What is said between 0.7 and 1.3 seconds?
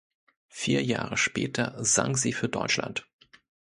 Jahre